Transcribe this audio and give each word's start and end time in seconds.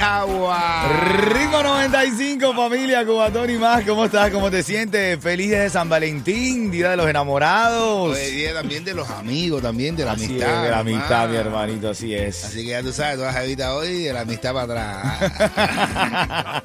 Agua. 0.00 0.88
Rico 1.32 1.62
95, 1.62 2.54
familia 2.54 3.04
Cubatón 3.06 3.48
y 3.50 3.58
más. 3.58 3.84
¿Cómo 3.84 4.04
estás? 4.06 4.30
¿Cómo 4.30 4.50
te 4.50 4.62
sientes? 4.62 5.18
Feliz 5.20 5.48
día 5.50 5.62
de 5.62 5.70
San 5.70 5.88
Valentín, 5.88 6.70
Día 6.70 6.90
de 6.90 6.96
los 6.96 7.06
Enamorados. 7.08 8.16
Día 8.18 8.52
también 8.54 8.84
de 8.84 8.94
los 8.94 9.08
amigos, 9.10 9.62
también 9.62 9.96
de 9.96 10.04
la 10.04 10.12
Así 10.12 10.24
amistad. 10.26 10.56
es, 10.56 10.62
de 10.64 10.70
la 10.70 10.78
amistad, 10.80 11.28
mi 11.28 11.36
hermanito, 11.36 11.90
así 11.90 12.14
es. 12.14 12.44
Así 12.44 12.64
que 12.64 12.70
ya 12.70 12.82
tú 12.82 12.92
sabes, 12.92 13.16
todas 13.16 13.34
las 13.34 13.44
evitas 13.44 13.70
hoy 13.70 14.04
de 14.04 14.12
la 14.12 14.20
amistad 14.20 14.52
para 14.54 15.00
atrás. 15.00 15.32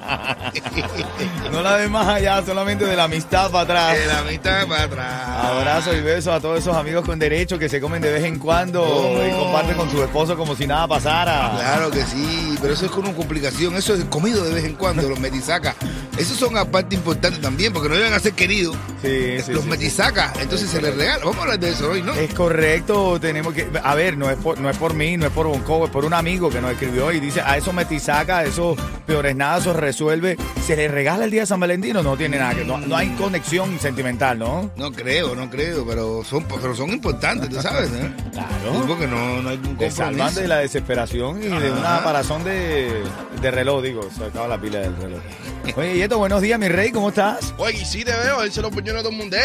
No 1.52 1.62
la 1.62 1.76
ves 1.76 1.90
más 1.90 2.06
allá, 2.06 2.42
solamente 2.44 2.84
de 2.86 2.96
la 2.96 3.04
amistad 3.04 3.50
para 3.50 3.62
atrás. 3.64 3.98
de 3.98 4.06
la 4.06 4.18
amistad 4.20 4.66
para 4.68 4.82
atrás. 4.84 5.28
Abrazo 5.44 5.94
y 5.94 6.00
besos 6.00 6.32
a 6.34 6.40
todos 6.40 6.58
esos 6.60 6.76
amigos 6.76 7.04
con 7.04 7.18
derecho 7.18 7.58
que 7.58 7.68
se 7.68 7.80
comen 7.80 8.00
de 8.00 8.10
vez 8.12 8.24
en 8.24 8.38
cuando 8.38 8.82
Oh. 8.82 9.26
y 9.26 9.30
comparten 9.30 9.76
con 9.76 9.90
su 9.90 10.02
esposo 10.02 10.36
como 10.36 10.54
si 10.56 10.66
nada 10.66 10.86
pasara. 10.88 11.52
Claro 11.56 11.90
que 11.90 12.02
sí, 12.04 12.49
pero 12.60 12.74
eso 12.74 12.86
es 12.86 12.90
con 12.90 13.04
una 13.06 13.14
complicación. 13.14 13.74
Eso 13.76 13.94
es 13.94 14.04
comido 14.04 14.44
de 14.44 14.54
vez 14.54 14.64
en 14.64 14.74
cuando, 14.74 15.08
los 15.08 15.18
metisacas. 15.18 15.74
Esos 16.18 16.36
son 16.36 16.56
aparte 16.56 16.94
importantes 16.94 17.40
también, 17.40 17.72
porque 17.72 17.88
no 17.88 17.94
deben 17.94 18.12
a 18.12 18.20
ser 18.20 18.32
queridos. 18.32 18.76
Sí, 19.02 19.40
sí, 19.44 19.52
los 19.52 19.64
sí, 19.64 19.70
metisacas, 19.70 20.32
entonces 20.40 20.68
se 20.68 20.82
les 20.82 20.94
regala. 20.94 21.24
Vamos 21.24 21.38
a 21.38 21.42
hablar 21.42 21.58
de 21.58 21.70
eso 21.70 21.90
hoy, 21.90 22.02
¿no? 22.02 22.12
Es 22.12 22.34
correcto, 22.34 23.18
tenemos 23.18 23.54
que, 23.54 23.66
a 23.82 23.94
ver, 23.94 24.18
no 24.18 24.28
es 24.28 24.36
por, 24.36 24.58
no 24.60 24.68
es 24.68 24.76
por 24.76 24.92
mí, 24.94 25.16
no 25.16 25.26
es 25.26 25.32
por 25.32 25.46
Bonco, 25.46 25.84
es 25.86 25.90
por 25.90 26.04
un 26.04 26.12
amigo 26.12 26.50
que 26.50 26.60
nos 26.60 26.72
escribió 26.72 27.10
y 27.12 27.20
dice, 27.20 27.40
a 27.40 27.56
esos 27.56 27.72
metisaca, 27.72 28.38
a 28.38 28.44
esos 28.44 28.78
peores 29.06 29.34
nada, 29.34 29.58
eso 29.58 29.72
resuelve, 29.72 30.36
se 30.66 30.76
les 30.76 30.90
regala 30.90 31.24
el 31.24 31.30
día 31.30 31.42
de 31.42 31.46
San 31.46 31.60
Valentín 31.60 31.96
o 31.96 32.02
no 32.02 32.16
tiene 32.16 32.38
nada 32.38 32.54
que, 32.54 32.64
no, 32.64 32.76
no 32.78 32.96
hay 32.96 33.08
conexión 33.10 33.78
sentimental, 33.80 34.38
¿no? 34.38 34.70
No 34.76 34.92
creo, 34.92 35.34
no 35.34 35.48
creo, 35.48 35.86
pero 35.86 36.22
son, 36.24 36.44
pero 36.44 36.74
son 36.74 36.90
importantes, 36.90 37.48
tú 37.48 37.62
sabes, 37.62 37.90
¿eh? 37.92 38.12
Claro. 38.32 38.74
Sí, 38.74 38.84
porque 38.86 39.06
no, 39.06 39.42
no 39.42 39.48
hay 39.48 39.56
un 39.56 39.76
Te 39.76 39.90
salvan 39.90 40.12
compromiso. 40.12 40.40
de 40.40 40.48
la 40.48 40.58
desesperación 40.58 41.42
y 41.42 41.46
de 41.46 41.72
una 41.72 42.02
parazón 42.04 42.44
de, 42.44 42.49
de 42.50 43.50
reloj, 43.50 43.82
digo, 43.82 44.08
se 44.16 44.24
acaba 44.24 44.48
la 44.48 44.60
pila 44.60 44.80
del 44.80 44.96
reloj. 44.96 45.20
Oye, 45.76 45.96
Yeto, 45.96 46.18
buenos 46.18 46.42
días, 46.42 46.58
mi 46.58 46.68
rey, 46.68 46.90
¿cómo 46.90 47.10
estás? 47.10 47.54
Oye, 47.58 47.78
y 47.80 47.84
sí 47.84 48.04
te 48.04 48.12
veo, 48.12 48.42
él 48.42 48.52
se 48.52 48.62
lo 48.62 48.70
puñó 48.70 48.92
a 48.92 48.98
todo 48.98 49.10
el 49.10 49.16
mundo. 49.16 49.36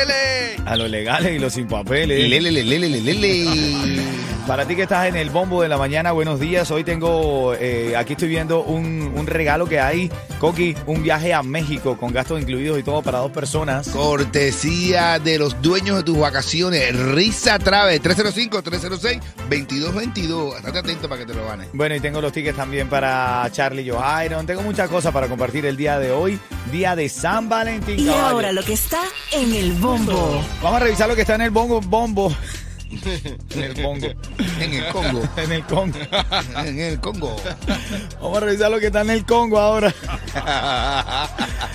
A 0.65 0.75
los 0.75 0.89
legales 0.89 1.35
y 1.35 1.39
los 1.39 1.53
sin 1.53 1.67
papeles. 1.67 2.29
Lele, 2.29 2.51
lele, 2.51 2.79
lele, 2.79 3.01
lele. 3.01 4.34
Para 4.47 4.65
ti 4.67 4.75
que 4.75 4.83
estás 4.83 5.07
en 5.07 5.15
el 5.15 5.31
bombo 5.31 5.63
de 5.63 5.69
la 5.69 5.79
mañana, 5.79 6.11
buenos 6.11 6.39
días. 6.39 6.69
Hoy 6.69 6.83
tengo, 6.83 7.55
eh, 7.55 7.95
aquí 7.97 8.13
estoy 8.13 8.29
viendo 8.29 8.61
un, 8.61 9.11
un 9.15 9.25
regalo 9.25 9.65
que 9.65 9.79
hay, 9.79 10.11
Coqui, 10.39 10.75
un 10.85 11.01
viaje 11.01 11.33
a 11.33 11.41
México 11.41 11.97
con 11.97 12.13
gastos 12.13 12.39
incluidos 12.39 12.77
y 12.77 12.83
todo 12.83 13.01
para 13.01 13.17
dos 13.17 13.31
personas. 13.31 13.89
Cortesía 13.89 15.17
de 15.17 15.39
los 15.39 15.59
dueños 15.63 15.97
de 15.97 16.03
tus 16.03 16.19
vacaciones. 16.19 16.95
Risa 16.95 17.57
Traves, 17.57 17.99
305-306-2222. 18.03 20.57
Estate 20.57 20.77
atento 20.77 21.09
para 21.09 21.21
que 21.21 21.25
te 21.25 21.33
lo 21.33 21.43
ganes. 21.47 21.69
Bueno, 21.73 21.95
y 21.95 21.99
tengo 21.99 22.21
los 22.21 22.31
tickets 22.31 22.55
también 22.55 22.87
para 22.87 23.49
Charlie 23.51 23.89
Johairon. 23.89 24.45
Tengo 24.45 24.61
muchas 24.61 24.91
cosas 24.91 25.11
para 25.11 25.27
compartir 25.27 25.65
el 25.65 25.75
día 25.75 25.97
de 25.97 26.11
hoy, 26.11 26.39
día 26.71 26.95
de 26.95 27.09
San 27.09 27.49
Valentín. 27.49 27.99
Y 27.99 28.05
caballo. 28.05 28.27
ahora 28.27 28.51
lo 28.51 28.63
que 28.63 28.73
está 28.73 29.01
en 29.31 29.55
el 29.55 29.71
bombo. 29.73 30.39
Vamos 30.61 30.81
a 30.81 30.83
revisar 30.83 31.09
lo 31.09 31.15
que 31.15 31.21
está 31.21 31.33
en 31.33 31.41
el 31.41 31.49
bongo, 31.49 31.81
bombo. 31.81 32.31
En 32.91 33.63
el 33.63 33.83
bongo. 33.83 34.07
En 34.59 34.73
el 34.73 34.87
Congo. 34.87 35.23
en 35.37 35.51
el 35.51 35.63
Congo. 35.65 35.99
en 36.57 36.79
el 36.79 36.99
Congo. 36.99 37.35
Vamos 38.21 38.37
a 38.37 38.39
revisar 38.41 38.71
lo 38.71 38.79
que 38.79 38.87
está 38.87 39.01
en 39.01 39.09
el 39.09 39.25
Congo 39.25 39.59
ahora. 39.59 39.93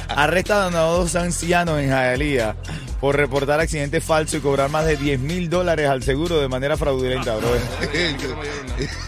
Arrestan 0.09 0.75
a 0.75 0.81
dos 0.81 1.15
ancianos 1.16 1.81
en 1.81 1.88
Hialeah 1.88 2.56
por 3.00 3.16
reportar 3.16 3.60
accidente 3.60 4.00
falso 4.00 4.37
y 4.37 4.41
cobrar 4.41 4.69
más 4.69 4.84
de 4.84 4.97
10 4.97 5.20
mil 5.20 5.49
dólares 5.49 5.88
al 5.88 6.03
seguro 6.03 6.38
de 6.38 6.49
manera 6.49 6.76
fraudulenta, 6.76 7.34
bro. 7.37 7.49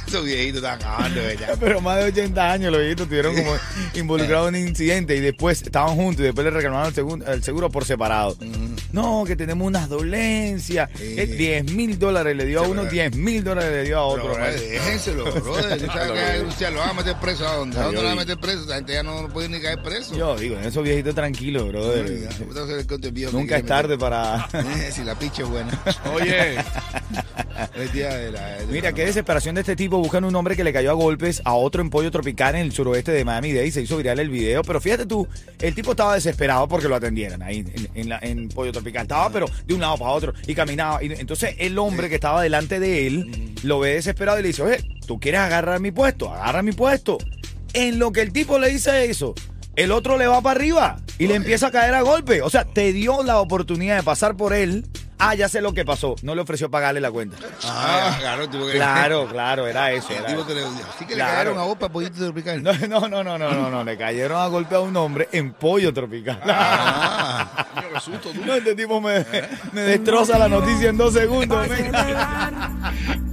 Esos 0.07 0.25
viejitos 0.25 0.63
están 0.63 0.81
acabando. 0.81 1.21
Pero 1.61 1.81
más 1.83 1.99
de 1.99 2.05
80 2.05 2.53
años 2.53 2.73
los 2.73 2.81
viejitos 2.81 3.05
estuvieron 3.05 3.37
como 3.37 3.55
involucrados 3.95 4.49
en 4.49 4.63
un 4.63 4.69
incidente 4.69 5.15
y 5.15 5.21
después 5.21 5.63
estaban 5.63 5.95
juntos 5.95 6.21
y 6.21 6.25
después 6.25 6.45
le 6.45 6.51
reclamaron 6.51 6.89
el 6.89 6.95
seguro, 6.95 7.27
el 7.27 7.45
seguro 7.45 7.71
por 7.71 7.85
separado. 7.85 8.37
No, 8.93 9.25
que 9.27 9.37
tenemos 9.37 9.67
unas 9.67 9.89
dolencias. 9.89 10.89
Sí. 10.95 11.15
Es 11.19 11.37
10 11.37 11.73
mil 11.73 11.99
dólares 11.99 12.37
le 12.37 12.45
dio 12.47 12.61
a 12.61 12.69
uno, 12.69 12.83
pero- 12.83 12.93
10 12.93 13.17
mil 13.17 13.43
dólares 13.43 13.71
le 13.73 13.83
dio 13.85 13.99
a 13.99 14.05
otro. 14.05 14.37
Déjenselo, 14.37 15.25
brother. 15.43 15.81
Sabes 15.81 15.83
que 15.91 15.99
hay 15.99 16.09
que 16.27 16.33
denunciar, 16.39 16.73
lo 16.73 16.81
van 16.81 16.91
a 16.91 16.93
meter 16.95 17.17
preso 17.21 17.49
a 17.49 17.55
dónde. 17.57 17.79
¿A 17.79 17.85
dónde 17.85 18.01
lo 18.03 18.09
van 18.09 18.19
a 18.19 18.21
meter 18.21 18.39
preso? 18.39 18.65
La 18.67 18.77
gente 18.77 18.93
ya 18.93 19.03
no 19.03 19.29
puede 19.29 19.49
ni 19.49 19.61
caer 19.61 19.83
preso. 19.83 20.15
Yo 20.17 20.37
digo, 20.37 20.57
en 20.57 20.65
esos 20.65 20.83
viejitos 20.85 21.15
tranquilos, 21.15 21.69
brother. 21.69 22.29
Nunca 23.33 23.57
es 23.57 23.67
tarde 23.67 23.97
para... 23.99 24.47
meter. 24.53 24.63
Eh, 24.83 24.91
Si 24.93 25.03
la 25.05 25.15
picha 25.15 25.43
es 25.43 25.49
buena. 25.49 25.71
Oye, 26.15 26.57
de 27.47 28.33
la. 28.33 28.49
de 28.59 28.67
Mira, 28.67 28.93
qué 28.93 29.05
desesperación 29.07 29.55
de 29.55 29.61
este 29.63 29.77
tipo. 29.77 29.99
Buscan 29.99 30.25
un 30.25 30.35
hombre 30.35 30.57
que 30.57 30.65
le 30.65 30.73
cayó 30.73 30.91
a 30.91 30.95
golpes 30.95 31.43
a 31.45 31.55
otro 31.55 31.83
en 31.83 31.91
pollo 31.91 32.11
tropical 32.11 32.55
en 32.55 32.63
el 32.63 32.73
suroeste 32.73 33.13
de 33.13 33.25
Miami-Dade. 33.25 33.71
Se 33.71 33.83
hizo 33.83 33.97
viral 33.97 34.19
el 34.21 34.29
video. 34.31 34.63
Pero 34.63 34.81
fíjate 34.81 35.07
tú, 35.07 35.27
el 35.61 35.75
tipo 35.75 35.93
estaba 35.93 36.15
desesperado 36.15 36.69
porque 36.69 36.89
lo 36.89 36.97
atendieran 36.97 37.43
ahí 37.43 37.59
en, 37.75 37.89
en 37.95 38.09
la- 38.09 38.19
en 38.23 38.49
pollo 38.49 38.73
tropical. 38.73 39.03
Estaba, 39.03 39.31
pero 39.31 39.47
de 39.67 39.75
un 39.75 39.81
lado 39.81 39.97
para 39.99 40.11
otro 40.13 40.33
y 40.47 40.55
caminaba. 40.55 41.03
Y 41.03 41.13
entonces 41.13 41.55
el 41.59 41.79
hombre 41.79 42.09
que 42.09 42.17
estaba 42.17 42.43
delante 42.43 42.81
de 42.81 43.07
él 43.07 43.55
lo 43.63 43.81
ve 43.81 43.95
desesperado 43.95 44.39
y 44.39 44.43
le 44.43 44.49
dice: 44.49 44.63
Oye, 44.63 44.79
¿tú 45.07 45.19
quieres 45.21 45.41
agarrar 45.41 45.81
mi 45.81 45.91
puesto? 45.93 46.33
Agarra 46.33 46.63
mi 46.63 46.73
puesto. 46.73 47.19
En 47.75 47.99
lo 47.99 48.13
que 48.13 48.21
el 48.21 48.33
tipo 48.33 48.59
le 48.59 48.69
dice 48.69 49.07
eso. 49.07 49.35
El 49.75 49.91
otro 49.91 50.19
le 50.19 50.27
va 50.27 50.43
para 50.43 50.59
arriba 50.61 51.01
y 51.19 51.27
le 51.27 51.35
empieza 51.35 51.69
a 51.69 51.71
caer 51.71 51.95
a 51.95 52.03
golpe. 52.03 52.43
O 52.43 52.51
sea, 52.51 52.65
te 52.67 52.93
dio 52.93 53.23
la 53.23 53.41
oportunidad 53.41 53.97
de 53.97 54.03
pasar 54.03 54.37
por 54.37 54.53
él. 54.53 54.85
Ah, 55.25 55.35
ya 55.37 55.49
sé 55.49 55.61
lo 55.61 55.73
que 55.73 55.85
pasó. 55.85 56.17
No 56.23 56.35
le 56.35 56.41
ofreció 56.41 56.69
pagarle 56.69 57.01
la 57.01 57.11
cuenta. 57.13 57.37
Ah, 57.65 58.17
claro, 58.19 58.49
tuvo 58.49 58.67
que. 58.67 58.73
Claro, 58.73 59.29
claro, 59.29 59.67
era 59.69 59.93
eso. 59.93 60.13
Era 60.13 60.33
eso. 60.33 60.45
que 60.47 60.55
le. 60.55 60.65
Así 60.65 61.07
que 61.07 61.15
Claro. 61.15 61.15
le 61.15 61.19
cagaron 61.19 61.59
a 61.59 61.63
vos 61.63 61.79
para 61.79 61.93
pollito 61.93 62.19
tropical. 62.19 62.61
No, 62.63 62.73
no, 62.89 63.09
no, 63.09 63.23
no, 63.23 63.39
no, 63.39 63.51
no, 63.53 63.71
no, 63.71 63.85
le 63.85 63.97
cayeron 63.97 64.41
a 64.41 64.47
golpe 64.49 64.75
a 64.75 64.81
un 64.81 64.97
hombre 64.97 65.29
en 65.33 65.53
pollo 65.53 65.93
tropical. 65.95 66.41
Ah. 66.45 67.67
coño, 67.75 67.87
qué 67.95 68.01
susto 68.01 68.31
tú. 68.31 68.45
No, 68.45 68.55
este 68.55 68.75
tipo 68.75 69.01
me, 69.01 69.25
me 69.73 69.81
destroza 69.83 70.39
la 70.39 70.49
noticia 70.49 70.89
en 70.91 70.97
dos 70.97 71.13
segundos. 71.15 71.67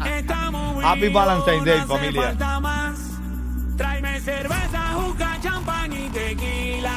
Estamos 0.06 0.84
Happy 0.86 1.10
Valentine's 1.10 1.66
Day, 1.66 1.78
no 1.88 1.96
hace 1.96 2.12
familia. 2.12 2.36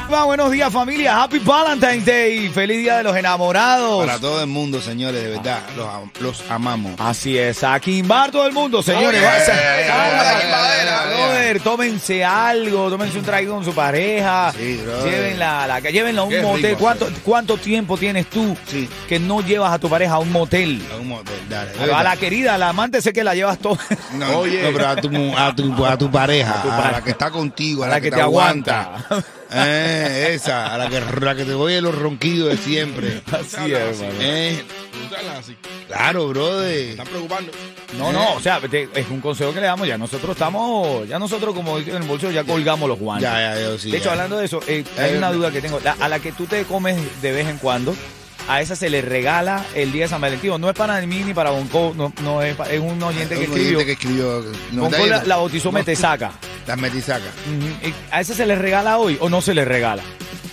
Buenos 0.09 0.51
días 0.51 0.71
familia, 0.71 1.21
Happy 1.23 1.39
Valentine's 1.39 2.05
Day, 2.05 2.49
feliz 2.49 2.77
día 2.79 2.97
de 2.97 3.03
los 3.03 3.15
enamorados. 3.15 4.05
Para 4.05 4.19
todo 4.19 4.41
el 4.41 4.47
mundo, 4.47 4.81
señores, 4.81 5.23
de 5.23 5.29
verdad. 5.31 5.59
Los, 5.75 5.87
am- 5.87 6.11
los 6.19 6.43
amamos. 6.49 6.93
Así 6.99 7.37
es, 7.37 7.63
a 7.63 7.79
quimbar 7.79 8.31
todo 8.31 8.45
el 8.47 8.53
mundo, 8.53 8.81
señores. 8.83 9.21
La 9.21 11.05
brother, 11.09 11.59
tómense 11.61 12.23
algo, 12.23 12.89
tómense 12.89 13.17
un 13.19 13.25
trago 13.25 13.55
con 13.55 13.65
su 13.65 13.73
pareja. 13.73 14.51
Sí, 14.57 14.79
llévenla, 15.03 15.67
la, 15.67 15.79
llévenla 15.79 16.21
a 16.21 16.23
un 16.25 16.29
Qué 16.31 16.41
motel. 16.41 16.63
rico, 16.63 16.79
¿Cuánto, 16.79 17.09
¿Cuánto 17.23 17.57
tiempo 17.57 17.97
tienes 17.97 18.27
tú 18.29 18.55
Sí. 18.67 18.87
que 19.07 19.19
no 19.19 19.41
llevas 19.41 19.73
a 19.73 19.79
tu 19.79 19.89
pareja 19.89 20.13
a 20.15 20.19
un 20.19 20.31
motel? 20.31 20.81
A 20.91 20.97
un 20.97 21.07
motel, 21.09 21.35
dale. 21.49 21.71
A 21.93 22.03
la 22.03 22.17
querida, 22.17 22.55
a 22.55 22.57
la 22.57 22.69
amante 22.69 23.01
sé 23.01 23.13
que 23.13 23.23
la 23.23 23.35
llevas 23.35 23.59
todo. 23.59 23.77
No, 24.13 24.39
Oye. 24.39 24.61
no, 24.63 24.69
pero 24.73 24.87
a 24.89 24.95
tu, 24.95 25.09
a 25.37 25.55
tu, 25.55 25.85
a 25.85 25.97
tu 25.97 26.11
pareja, 26.11 26.59
a, 26.59 26.63
pareja. 26.63 26.91
la 26.91 27.01
que 27.03 27.11
está 27.11 27.29
contigo, 27.31 27.83
a, 27.83 27.87
A 27.87 27.89
la, 27.89 28.01
que, 28.01 28.11
te 28.11 28.21
aguanta. 28.21 29.05
Eh, 29.55 30.31
esa, 30.33 30.73
a 30.73 30.77
la 30.77 30.89
que, 30.89 30.99
la 31.21 31.35
que 31.35 31.45
te 31.45 31.53
oye 31.53 31.81
los 31.81 31.93
ronquidos 31.95 32.49
de 32.49 32.57
siempre. 32.57 33.21
Así 33.31 33.71
es, 33.71 33.99
hermano. 34.01 34.19
Eh, 34.19 34.63
hablas 35.17 35.37
así. 35.39 35.55
claro, 35.87 36.27
brother. 36.29 36.89
están 36.89 37.07
preocupando. 37.07 37.51
No, 37.97 38.11
no, 38.11 38.33
o 38.33 38.39
sea, 38.39 38.59
te- 38.61 38.89
es 38.95 39.09
un 39.09 39.21
consejo 39.21 39.53
que 39.53 39.59
le 39.61 39.67
damos. 39.67 39.87
Ya 39.87 39.97
nosotros 39.97 40.31
estamos, 40.31 41.07
ya 41.07 41.19
nosotros 41.19 41.53
como 41.53 41.77
en 41.77 41.89
el 41.89 42.03
bolsillo, 42.03 42.31
ya 42.31 42.43
colgamos 42.43 42.89
los 42.89 42.97
guantes. 42.99 43.29
Ya, 43.29 43.53
ya, 43.55 43.61
yo 43.61 43.77
sí. 43.77 43.91
de 43.91 43.97
hecho, 43.97 44.05
ya. 44.05 44.11
hablando 44.13 44.37
de 44.37 44.45
eso, 44.45 44.59
eh, 44.67 44.83
hay 44.97 45.13
Eh, 45.13 45.17
una 45.17 45.31
duda 45.31 45.51
que 45.51 45.61
tengo. 45.61 45.79
La- 45.83 45.95
a 45.99 46.09
la 46.09 46.19
que 46.19 46.31
tú 46.31 46.45
te 46.47 46.63
comes 46.63 46.97
de 47.21 47.31
vez 47.31 47.47
en 47.47 47.57
cuando, 47.59 47.95
a 48.47 48.61
esa 48.61 48.75
se 48.75 48.89
le 48.89 49.01
regala 49.01 49.63
el 49.75 49.91
día 49.91 50.03
de 50.03 50.09
San 50.09 50.19
Valentín. 50.21 50.59
No 50.59 50.69
es 50.69 50.75
para 50.75 50.99
mí 51.01 51.21
ni 51.23 51.33
para 51.33 51.51
Bonco, 51.51 51.93
no, 51.95 52.11
no 52.23 52.41
es, 52.41 52.55
es 52.71 52.79
un 52.79 53.01
oyente 53.03 53.35
que 53.35 53.41
Un 53.41 53.51
escribió. 53.51 53.77
oyente 53.77 53.85
que 53.85 53.91
escribió. 53.93 54.43
no, 54.71 54.81
Bonco 54.83 55.05
la, 55.05 55.23
la 55.23 55.35
bautizó 55.37 55.71
Metesaca. 55.71 56.31
Las 56.67 56.77
metisacas. 56.77 57.29
Ujú. 57.47 57.87
Y 57.89 57.93
¿A 58.11 58.21
esa 58.21 58.33
se 58.33 58.45
le 58.45 58.55
regala 58.55 58.97
hoy 58.97 59.17
o 59.19 59.29
no 59.29 59.41
se 59.41 59.53
le 59.53 59.65
regala? 59.65 60.03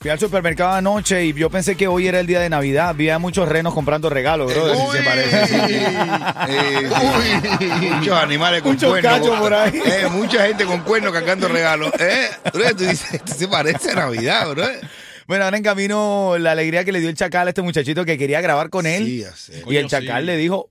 Fui 0.00 0.10
al 0.10 0.18
supermercado 0.18 0.70
anoche 0.72 1.26
y 1.26 1.34
yo 1.34 1.50
pensé 1.50 1.76
que 1.76 1.86
hoy 1.86 2.08
era 2.08 2.20
el 2.20 2.26
día 2.26 2.40
de 2.40 2.48
Navidad. 2.48 2.88
Había 2.88 3.18
muchos 3.18 3.46
renos 3.46 3.74
comprando 3.74 4.08
regalos, 4.08 4.50
bro. 4.50 4.72
Uy, 4.88 4.96
se 4.96 5.02
parece. 5.02 5.42
eh, 6.48 6.88
uy, 6.88 7.90
muchos 7.96 8.14
animales 8.18 8.62
con 8.62 8.72
Muchos 8.72 8.88
cuernos. 8.88 9.12
cachos 9.18 9.38
por 9.38 9.52
ahí. 9.52 9.78
Eh, 9.84 10.06
mucha 10.10 10.46
gente 10.46 10.64
con 10.64 10.80
cuernos 10.84 11.12
cargando 11.12 11.48
regalos. 11.48 11.92
Eh, 12.00 12.30
bro, 12.50 12.64
tú 12.74 12.84
dices, 12.84 13.12
esto 13.12 13.34
se 13.34 13.46
parece 13.46 13.90
a 13.90 13.96
Navidad, 13.96 14.48
bro. 14.48 14.64
Bueno, 15.26 15.44
ahora 15.44 15.58
en 15.58 15.62
camino 15.62 16.36
la 16.38 16.52
alegría 16.52 16.82
que 16.82 16.92
le 16.92 17.00
dio 17.00 17.10
el 17.10 17.16
chacal 17.16 17.46
a 17.46 17.50
este 17.50 17.60
muchachito 17.60 18.06
que 18.06 18.16
quería 18.16 18.40
grabar 18.40 18.70
con 18.70 18.86
él. 18.86 19.26
Sí, 19.36 19.52
y 19.68 19.76
el 19.76 19.86
chacal 19.86 20.22
sí. 20.22 20.26
le 20.26 20.38
dijo, 20.38 20.70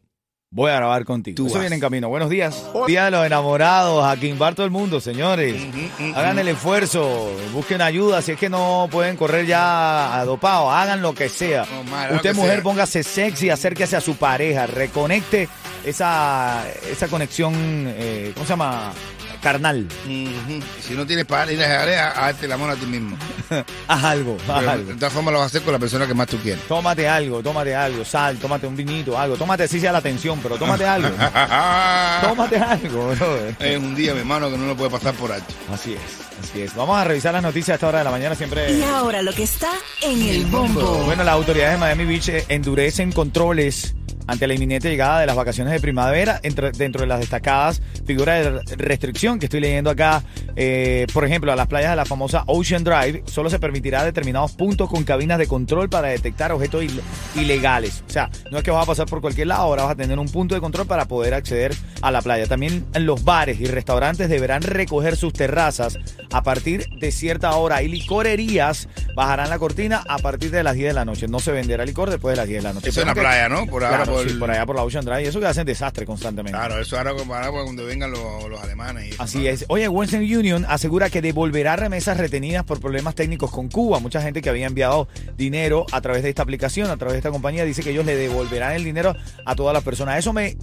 voy 0.51 0.72
a 0.72 0.75
grabar 0.75 1.06
contigo. 1.06 1.36
Tú 1.36 1.46
Eso 1.48 1.56
vas. 1.56 1.62
viene 1.62 1.75
en 1.75 1.81
camino. 1.81 2.10
Buenos 2.10 2.30
días. 2.30 2.66
Día 2.88 3.06
de 3.06 3.12
los 3.12 3.25
enamorados, 3.25 4.04
a 4.06 4.16
quimbar 4.18 4.56
todo 4.56 4.66
el 4.66 4.72
mundo, 4.72 5.00
señores. 5.00 5.56
Hagan 6.16 6.40
el 6.40 6.48
esfuerzo, 6.48 7.31
busquen 7.54 7.81
ayuda. 7.81 8.22
Si 8.22 8.31
es 8.31 8.40
que 8.40 8.50
no 8.50 8.88
pueden 8.92 9.16
correr 9.16 9.46
ya 9.46 10.19
a 10.19 10.25
dopado, 10.25 10.72
hagan 10.72 11.01
lo 11.01 11.13
que 11.13 11.30
sea. 11.30 11.66
No, 11.72 11.84
madre, 11.84 12.10
lo 12.12 12.16
Usted, 12.18 12.30
que 12.31 12.36
mujer, 12.36 12.54
sea. 12.56 12.63
póngase 12.63 13.04
sexy, 13.04 13.50
acérquese 13.50 13.96
a 13.96 14.01
su 14.01 14.16
pareja, 14.16 14.66
reconecte 14.68 15.48
esa, 15.86 16.63
esa 16.92 17.07
conexión, 17.07 17.54
eh, 17.56 18.31
¿cómo 18.34 18.45
se 18.45 18.50
llama? 18.54 18.92
Carnal. 19.41 19.88
Si 20.06 20.94
no 20.95 21.06
tienes 21.06 21.25
para 21.25 21.51
ir 21.51 21.62
a 21.63 21.68
dejar, 21.86 22.13
hazte 22.24 22.45
el 22.45 22.51
amor 22.51 22.69
a 22.71 22.75
ti 22.75 22.86
mismo. 22.86 23.18
Haz 23.88 24.03
algo, 24.03 24.38
haz 24.47 24.59
Pero, 24.59 24.71
algo. 24.71 24.89
de 24.91 24.95
todas 24.95 25.13
formas 25.13 25.31
lo 25.33 25.39
vas 25.39 25.45
a 25.45 25.47
hacer 25.47 25.62
con 25.63 25.74
la 25.74 25.80
persona 25.80 26.06
que 26.06 26.13
más 26.13 26.27
tú 26.27 26.38
quieres. 26.38 26.63
Tómate 26.68 27.07
algo, 27.07 27.41
tómate 27.41 27.74
algo, 27.75 28.06
sal, 28.06 28.38
tómate 28.38 28.68
un 28.68 28.75
vinito, 28.75 29.18
algo. 29.18 29.36
Tómate 29.38 29.63
así 29.63 29.80
sea 29.80 29.91
la 29.91 29.97
atención, 30.00 30.39
pero 30.44 30.56
tómate 30.57 30.86
algo. 30.88 31.09
tómate 32.21 32.57
algo, 32.57 33.07
brother. 33.09 33.56
es 33.59 33.77
un 33.77 33.95
día, 33.95 34.13
mi 34.13 34.19
hermano, 34.19 34.50
que 34.51 34.57
no 34.57 34.68
lo 34.68 34.75
puede 34.75 34.91
pasar 34.91 35.13
por 35.15 35.31
alto. 35.31 35.53
Así 35.74 35.94
es, 35.94 36.01
así 36.44 36.62
es. 36.62 36.75
Vamos 36.75 36.97
a 36.97 37.03
revisar 37.03 37.33
las 37.33 37.42
noticias 37.44 37.69
a 37.69 37.74
esta 37.75 37.88
hora 37.88 37.97
de 38.00 38.03
la 38.03 38.12
mañana 38.12 38.35
siempre. 38.35 38.71
Y 38.71 38.83
ahora 38.83 39.21
lo 39.21 39.33
que 39.33 39.44
está 39.44 39.71
en 40.01 40.21
el 40.21 40.45
bombo. 40.45 40.81
Bueno, 41.06 41.24
las 41.24 41.33
autoridades 41.33 41.74
de 41.74 41.77
Miami 41.80 42.06
Beach 42.06 42.30
endurecen 42.50 43.12
controles 43.12 43.95
ante 44.31 44.48
la 44.48 44.54
inminente 44.54 44.90
llegada 44.90 45.20
de 45.20 45.26
las 45.26 45.36
vacaciones 45.36 45.74
de 45.74 45.80
primavera. 45.80 46.40
Entre- 46.44 46.72
dentro 46.72 47.02
de 47.02 47.08
las 47.08 47.20
destacadas 47.20 47.81
figuras 48.06 48.44
de 48.66 48.76
restricción 48.76 49.40
que 49.40 49.46
estoy 49.48 49.60
leyendo 49.60 49.90
acá, 49.90 50.24
eh, 50.56 51.06
por 51.14 51.26
ejemplo, 51.26 51.52
a 51.52 51.56
las 51.56 51.68
playas 51.68 51.90
de 51.92 51.96
la 51.96 52.06
famosa 52.06 52.44
Ocean 52.48 52.84
Drive, 52.84 53.24
solo 53.26 53.50
se 53.50 53.60
permitirá 53.60 54.04
determinados 54.04 54.52
puntos 54.54 54.90
con 54.90 55.04
cabinas 55.04 55.38
de 55.38 55.48
control 55.48 55.90
para 55.90 56.08
detectar 56.10 56.52
objetos 56.52 56.84
il- 56.84 57.02
ilegales. 57.36 58.04
O 58.08 58.12
sea, 58.12 58.30
no 58.52 58.58
es 58.58 58.64
que 58.64 58.72
vas 58.72 58.84
a 58.84 58.88
pasar 58.88 59.06
por 59.08 59.22
cualquier 59.22 59.48
lado, 59.48 59.62
ahora 59.64 59.84
vas 59.84 59.92
a 59.94 59.96
tener 59.96 60.18
un 60.20 60.30
punto 60.30 60.56
de 60.56 60.62
control 60.62 60.88
para 60.88 61.06
poder 61.06 61.34
acceder 61.34 61.76
a 62.02 62.12
la 62.12 62.22
playa. 62.22 62.46
También 62.48 62.86
los 62.96 63.24
bares 63.24 63.60
y 63.60 63.66
restaurantes 63.66 64.30
deberán 64.30 64.62
recoger 64.62 65.16
sus 65.16 65.34
terrazas 65.34 65.98
a 66.31 66.44
partir 66.44 66.88
de 67.00 67.12
cierta 67.12 67.56
hora 67.56 67.81
y 67.81 67.88
licorerías 67.88 68.88
bajarán 69.16 69.50
la 69.50 69.60
cortina 69.60 70.04
a 70.08 70.18
partir 70.20 70.52
de 70.52 70.64
las 70.64 70.76
10 70.76 70.90
de 70.90 70.94
la 70.94 71.06
noche. 71.06 71.28
No 71.28 71.40
se 71.40 71.52
venderá 71.52 71.86
licor 71.86 72.10
después 72.10 72.34
de 72.34 72.38
las 72.38 72.48
10 72.48 72.64
de 72.64 72.68
la 72.70 72.74
noche. 72.74 72.90
Eso 72.90 73.02
en 73.02 73.08
la 73.08 73.14
playa, 73.16 73.50
¿no? 73.50 73.66
Por 73.66 73.84
ahora, 73.84 74.04
Claro, 74.04 74.19
sí, 74.27 74.33
por 74.36 74.51
allá 74.51 74.66
por 74.66 74.75
la 74.75 74.83
Ocean 74.83 75.06
Drive. 75.06 75.27
Eso 75.27 75.39
que 75.39 75.45
hacen 75.45 75.66
desastre 75.66 76.06
constantemente. 76.06 76.57
Claro, 76.57 76.80
eso 76.80 76.98
ahora, 76.98 77.12
ahora 77.12 77.51
cuando 77.51 77.86
vengan 77.86 78.12
los, 78.12 78.50
los 78.50 78.62
alemanes. 78.62 79.07
Y 79.07 79.10
eso, 79.12 79.24
Así 79.24 79.38
¿no? 79.39 79.50
es. 79.50 79.66
Oye, 79.69 79.88
Western 79.88 80.24
Union 80.24 80.66
asegura 80.68 81.10
que 81.10 81.21
devolverá 81.21 81.75
remesas 81.75 82.18
retenidas 82.18 82.63
por 82.63 82.80
problemas 82.80 83.16
técnicos 83.16 83.51
con 83.51 83.69
Cuba. 83.69 84.00
Mucha 84.00 84.21
gente 84.21 84.42
que 84.42 84.50
había 84.50 84.68
enviado 84.68 85.07
dinero 85.38 85.86
a 85.92 86.01
través 86.01 86.24
de 86.24 86.30
esta 86.30 86.44
aplicación, 86.44 86.89
a 86.89 86.98
través 86.98 87.13
de 87.13 87.19
esta 87.19 87.31
compañía, 87.31 87.66
dice 87.66 87.83
que 87.83 87.92
ellos 87.92 88.06
le 88.06 88.16
devolverán 88.16 88.74
el 88.74 88.83
dinero 88.83 89.16
a 89.45 89.56
todas 89.56 89.74
las 89.74 89.83
personas. 89.83 90.18
Eso 90.18 90.33
me 90.33 90.57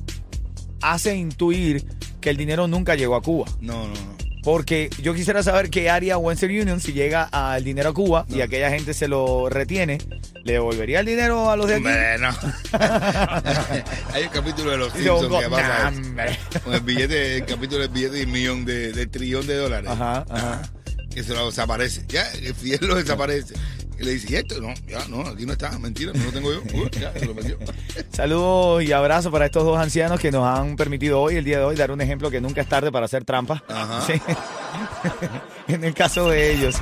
hace 0.82 1.16
intuir 1.16 1.84
que 2.20 2.30
el 2.30 2.36
dinero 2.36 2.66
nunca 2.68 2.94
llegó 2.94 3.16
a 3.16 3.22
Cuba. 3.22 3.46
No, 3.60 3.86
no, 3.86 3.94
no. 3.94 4.25
Porque 4.46 4.90
yo 5.02 5.12
quisiera 5.12 5.42
saber 5.42 5.70
qué 5.70 5.90
haría 5.90 6.18
Western 6.18 6.52
Union 6.52 6.80
si 6.80 6.92
llega 6.92 7.24
al 7.24 7.64
dinero 7.64 7.88
a 7.90 7.92
Cuba 7.92 8.26
y 8.28 8.42
aquella 8.42 8.70
gente 8.70 8.94
se 8.94 9.08
lo 9.08 9.48
retiene. 9.48 9.98
¿Le 10.44 10.52
devolvería 10.52 11.00
el 11.00 11.06
dinero 11.06 11.50
a 11.50 11.56
los 11.56 11.66
de 11.66 11.74
aquí? 11.74 11.84
Hombre, 11.84 12.16
no. 12.20 12.28
Hay 14.14 14.22
un 14.22 14.28
capítulo 14.28 14.70
de 14.70 14.76
los 14.76 14.92
Simpsons 14.92 15.42
que 15.42 15.50
pasa 15.50 15.90
Nah. 15.90 16.26
Con 16.62 16.74
el 16.74 16.80
billete, 16.82 17.38
el 17.38 17.44
capítulo 17.44 17.80
del 17.80 17.88
billete 17.88 18.18
de 18.18 18.24
un 18.24 18.30
millón 18.30 18.64
de, 18.64 18.92
de 18.92 19.06
trillón 19.08 19.48
de 19.48 19.56
dólares. 19.56 19.90
Ajá, 19.90 20.24
ajá. 20.30 20.62
Que 21.12 21.24
se 21.24 21.34
lo 21.34 21.46
desaparece. 21.46 22.04
Ya, 22.06 22.30
el 22.30 22.54
fiel 22.54 22.78
lo 22.82 22.94
desaparece. 22.94 23.54
Y 23.98 24.04
le 24.04 24.12
dice, 24.12 24.32
¿y 24.32 24.36
esto? 24.36 24.60
No, 24.60 24.74
ya, 24.86 25.06
no, 25.08 25.20
aquí 25.22 25.46
no 25.46 25.52
está. 25.52 25.78
Mentira, 25.78 26.12
no 26.14 26.24
lo 26.24 26.32
tengo 26.32 26.52
yo. 26.52 26.60
Uh, 26.74 26.88
ya, 26.90 27.12
se 27.12 27.24
lo 27.24 27.34
metió. 27.34 27.58
Saludos 28.12 28.82
y 28.82 28.92
abrazos 28.92 29.32
para 29.32 29.46
estos 29.46 29.64
dos 29.64 29.78
ancianos 29.78 30.20
que 30.20 30.30
nos 30.30 30.46
han 30.46 30.76
permitido 30.76 31.20
hoy, 31.20 31.36
el 31.36 31.44
día 31.44 31.58
de 31.58 31.64
hoy, 31.64 31.76
dar 31.76 31.90
un 31.90 32.00
ejemplo 32.00 32.30
que 32.30 32.40
nunca 32.40 32.60
es 32.60 32.68
tarde 32.68 32.92
para 32.92 33.06
hacer 33.06 33.24
trampa. 33.24 33.62
Ajá. 33.68 34.02
Sí. 34.06 34.20
en 35.68 35.84
el 35.84 35.94
caso 35.94 36.28
de 36.28 36.52
ellos. 36.52 36.76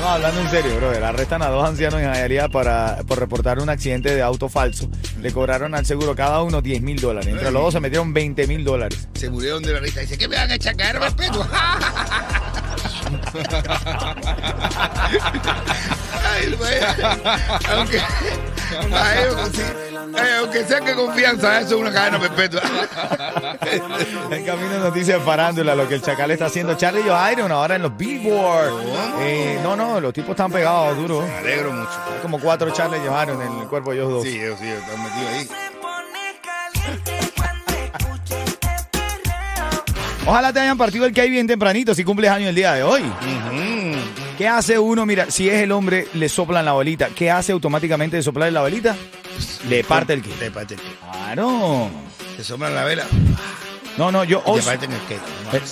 No, 0.00 0.08
hablando 0.08 0.40
en 0.40 0.48
serio, 0.48 0.76
brother. 0.76 1.04
Arrestan 1.04 1.42
a 1.42 1.48
dos 1.48 1.68
ancianos 1.68 2.00
en 2.00 2.10
Hialeah 2.10 2.48
para, 2.48 3.02
por 3.06 3.18
reportar 3.18 3.58
un 3.58 3.68
accidente 3.68 4.14
de 4.14 4.22
auto 4.22 4.48
falso. 4.48 4.88
Le 5.20 5.30
cobraron 5.30 5.74
al 5.74 5.84
seguro 5.84 6.14
cada 6.14 6.42
uno 6.42 6.62
10 6.62 6.80
mil 6.80 6.98
dólares. 6.98 7.28
Entre 7.28 7.50
los 7.50 7.62
dos 7.62 7.74
se 7.74 7.80
metieron 7.80 8.14
20 8.14 8.46
mil 8.46 8.64
dólares. 8.64 9.08
Se 9.14 9.28
murieron 9.28 9.62
de 9.62 9.74
la 9.74 9.80
risa. 9.80 10.00
Dice, 10.00 10.16
¿qué 10.16 10.26
me 10.26 10.36
van 10.36 10.50
a 10.50 10.54
echar 10.54 10.74
caer 10.74 10.98
respeto? 11.00 11.46
Ay, 16.12 16.56
aunque, 17.70 18.00
ay, 18.00 19.18
sí. 19.52 19.62
Ay, 20.16 20.28
aunque 20.40 20.64
sea 20.64 20.80
que 20.80 20.94
confianza, 20.94 21.60
eso 21.60 21.76
es 21.76 21.80
una 21.80 21.92
cadena 21.92 22.18
perpetua. 22.18 22.62
En 24.30 24.44
camino 24.44 24.70
de 24.70 24.78
noticias 24.80 25.22
farándula, 25.22 25.74
lo 25.74 25.86
que 25.88 25.94
el 25.94 26.02
chacal 26.02 26.30
está 26.30 26.46
haciendo. 26.46 26.74
Charlie 26.74 27.02
Iron 27.32 27.52
ahora 27.52 27.76
en 27.76 27.82
los 27.82 27.96
Billboard. 27.96 28.72
Eh, 29.20 29.60
no, 29.62 29.76
no, 29.76 30.00
los 30.00 30.12
tipos 30.12 30.30
están 30.30 30.50
pegados 30.50 30.96
duro. 30.96 31.22
Me 31.22 31.38
alegro 31.38 31.72
mucho. 31.72 31.90
Hay 32.12 32.20
como 32.22 32.40
cuatro 32.40 32.70
Charlie 32.70 32.98
Iron 32.98 33.42
en 33.42 33.60
el 33.60 33.68
cuerpo 33.68 33.90
de 33.90 33.98
ellos 33.98 34.10
dos. 34.10 34.22
Sí, 34.24 34.40
ellos 34.40 34.58
sí, 34.60 34.68
están 34.68 35.02
metidos 35.02 35.28
ahí. 35.32 35.48
Ojalá 40.26 40.52
te 40.52 40.60
hayan 40.60 40.78
partido 40.78 41.06
el 41.06 41.12
que 41.12 41.22
hay 41.22 41.30
bien 41.30 41.46
tempranito 41.46 41.94
si 41.94 42.04
cumples 42.04 42.30
año 42.30 42.48
el 42.48 42.54
día 42.54 42.74
de 42.74 42.82
hoy. 42.82 43.02
¿Qué 44.40 44.48
hace 44.48 44.78
uno? 44.78 45.04
Mira, 45.04 45.30
si 45.30 45.50
es 45.50 45.56
el 45.56 45.70
hombre, 45.70 46.08
le 46.14 46.26
soplan 46.30 46.64
la 46.64 46.72
bolita. 46.72 47.08
¿Qué 47.14 47.30
hace 47.30 47.52
automáticamente 47.52 48.16
de 48.16 48.22
soplarle 48.22 48.52
la 48.52 48.62
bolita? 48.62 48.96
Le 49.68 49.84
parte 49.84 50.14
el 50.14 50.22
que. 50.22 50.30
Te 50.30 50.50
parte 50.50 50.76
el 50.76 50.80
que. 50.80 50.88
Claro. 51.12 51.90
Te 52.38 52.42
sombran 52.42 52.74
la 52.74 52.84
vela 52.84 53.04
No, 53.98 54.10
no, 54.10 54.24
yo 54.24 54.42
hoy, 54.46 54.62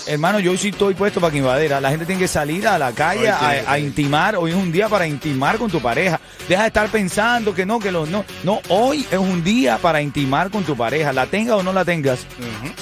hermano, 0.06 0.38
yo 0.38 0.54
sí 0.58 0.68
estoy 0.68 0.92
puesto 0.92 1.18
para 1.18 1.30
que 1.30 1.38
invadera. 1.38 1.80
La 1.80 1.88
gente 1.88 2.04
tiene 2.04 2.20
que 2.20 2.28
salir 2.28 2.68
a 2.68 2.76
la 2.76 2.92
calle 2.92 3.30
a, 3.30 3.78
intimar. 3.78 4.36
Hoy 4.36 4.50
es 4.50 4.56
un 4.58 4.70
día 4.70 4.90
para 4.90 5.06
intimar 5.06 5.56
con 5.56 5.70
tu 5.70 5.80
pareja. 5.80 6.20
Deja 6.46 6.60
de 6.60 6.68
estar 6.68 6.90
pensando 6.90 7.54
que 7.54 7.64
no, 7.64 7.78
que 7.78 7.90
los 7.90 8.06
no. 8.10 8.26
No, 8.44 8.60
hoy 8.68 9.06
es 9.10 9.18
un 9.18 9.42
día 9.42 9.78
para 9.78 10.02
intimar 10.02 10.50
con 10.50 10.64
tu 10.64 10.76
pareja. 10.76 11.14
La 11.14 11.24
tengas 11.24 11.56
o 11.56 11.62
no 11.62 11.72
la 11.72 11.86
tengas. 11.86 12.26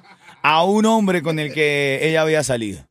a 0.42 0.62
un 0.64 0.84
hombre 0.84 1.22
con 1.22 1.38
el 1.38 1.54
que 1.54 2.00
ella 2.02 2.20
había 2.22 2.42
salido. 2.44 2.84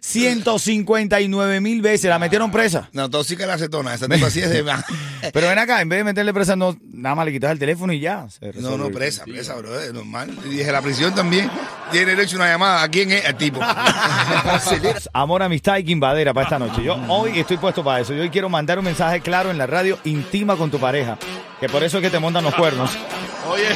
159 0.00 1.60
mil 1.60 1.82
veces. 1.82 2.08
La 2.08 2.18
metieron 2.18 2.50
presa. 2.50 2.88
No, 2.92 3.08
tóxica 3.10 3.46
la 3.46 3.54
acetona, 3.54 3.94
esa 3.94 4.08
tipa 4.08 4.26
así 4.26 4.40
es 4.40 4.50
de 4.50 4.62
más. 4.62 4.84
Pero 5.32 5.48
ven 5.48 5.58
acá, 5.58 5.80
en 5.80 5.88
vez 5.88 6.00
de 6.00 6.04
meterle 6.04 6.32
presa, 6.32 6.56
no, 6.56 6.76
nada 6.92 7.14
más 7.14 7.26
le 7.26 7.32
quitas 7.32 7.52
el 7.52 7.58
teléfono 7.58 7.92
y 7.92 8.00
ya. 8.00 8.26
No, 8.54 8.76
no, 8.76 8.90
presa, 8.90 9.24
presa, 9.24 9.54
bro, 9.56 9.78
es 9.78 9.92
normal. 9.92 10.30
Y 10.46 10.48
dije, 10.48 10.72
la 10.72 10.82
prisión 10.82 11.14
también 11.14 11.50
tiene 11.90 12.14
derecho 12.14 12.36
a 12.36 12.40
una 12.40 12.48
llamada. 12.48 12.82
¿A 12.82 12.88
quién 12.88 13.10
es? 13.12 13.24
Al 13.24 13.36
tipo. 13.36 13.60
Amor, 15.12 15.42
amistad 15.42 15.76
y 15.78 15.84
quimbadera 15.84 16.32
para 16.32 16.44
esta 16.44 16.58
noche. 16.58 16.82
Yo 16.82 16.96
hoy 17.08 17.38
estoy 17.38 17.56
puesto 17.58 17.84
para 17.84 18.00
eso. 18.00 18.14
Yo 18.14 18.22
hoy 18.22 18.30
quiero 18.30 18.48
mandar 18.48 18.78
un 18.78 18.84
mensaje 18.84 19.20
claro 19.20 19.50
en 19.50 19.58
la 19.58 19.66
radio 19.66 19.98
íntima 20.04 20.56
con 20.56 20.70
tu 20.70 20.78
pareja. 20.78 21.18
Que 21.60 21.68
por 21.68 21.82
eso 21.84 21.98
es 21.98 22.02
que 22.02 22.10
te 22.10 22.18
montan 22.18 22.44
los 22.44 22.54
cuernos. 22.54 22.90
Oye, 23.48 23.66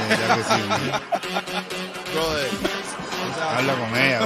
Habla 3.71 3.87
con 3.87 3.97
ella, 3.99 4.21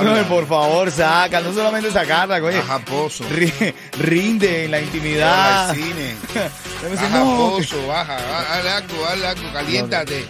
bro. 0.00 0.14
No, 0.16 0.28
por 0.28 0.46
favor, 0.46 0.90
saca. 0.90 1.40
No 1.40 1.52
solamente 1.52 1.90
sacarla, 1.90 2.36
oye. 2.36 2.58
Baja 2.58 2.78
pozo. 2.80 3.24
Ri- 3.30 3.74
Rinde 3.98 4.64
en 4.64 4.70
la 4.70 4.80
intimidad. 4.80 5.70
Al 5.70 5.76
cine. 5.76 6.14
Baja 6.94 7.08
no, 7.08 7.50
pozo, 7.50 7.86
baja. 7.86 8.16
Algo, 8.76 9.06
algo. 9.06 9.52
Caliéntate. 9.52 10.26